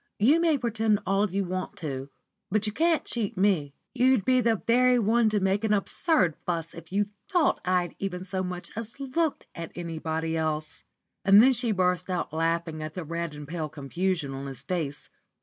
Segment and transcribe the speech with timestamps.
[0.17, 2.09] You may pretend all you want to,
[2.49, 3.75] but you can't cheat me.
[3.93, 7.95] You'd be the very one to make an absurd fuss if you thought I had
[7.99, 10.83] even so much as looked at anybody else."
[11.23, 15.07] And then she burst out laughing at the red and pale confusion of his face.